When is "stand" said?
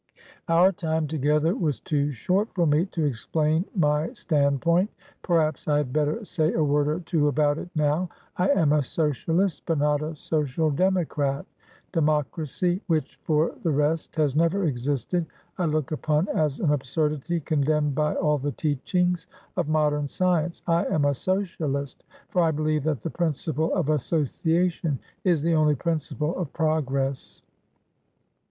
4.13-4.59